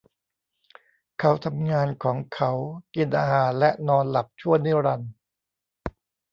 [1.19, 2.51] เขาทำงานของเขา
[2.95, 5.11] กินอาหารและนอนหลับชั่วนิรันดร์!